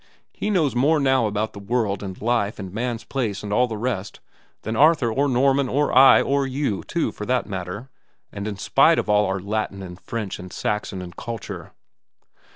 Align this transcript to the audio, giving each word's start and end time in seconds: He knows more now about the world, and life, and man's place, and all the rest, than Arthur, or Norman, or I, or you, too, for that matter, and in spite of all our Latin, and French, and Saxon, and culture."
He 0.33 0.49
knows 0.49 0.75
more 0.75 0.99
now 0.99 1.27
about 1.27 1.53
the 1.53 1.59
world, 1.59 2.01
and 2.01 2.19
life, 2.19 2.57
and 2.57 2.73
man's 2.73 3.03
place, 3.03 3.43
and 3.43 3.53
all 3.53 3.67
the 3.67 3.77
rest, 3.77 4.19
than 4.63 4.75
Arthur, 4.75 5.13
or 5.13 5.29
Norman, 5.29 5.69
or 5.69 5.95
I, 5.95 6.23
or 6.23 6.47
you, 6.47 6.83
too, 6.85 7.11
for 7.11 7.27
that 7.27 7.45
matter, 7.45 7.91
and 8.31 8.47
in 8.47 8.57
spite 8.57 8.97
of 8.97 9.07
all 9.11 9.27
our 9.27 9.39
Latin, 9.39 9.83
and 9.83 10.01
French, 10.01 10.39
and 10.39 10.51
Saxon, 10.51 11.03
and 11.03 11.15
culture." 11.15 11.73